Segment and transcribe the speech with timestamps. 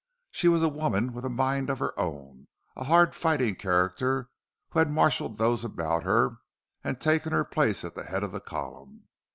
[0.31, 4.31] She was a woman with a mind of her own—a hard fighting character,
[4.71, 6.37] who had marshalled those about her,
[6.83, 9.09] and taken her place at the head of the column.